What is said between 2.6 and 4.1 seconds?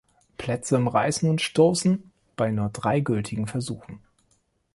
drei gültigen Versuchen.